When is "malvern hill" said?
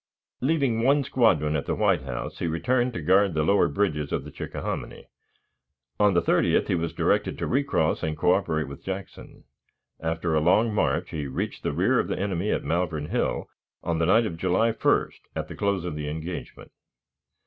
12.63-13.45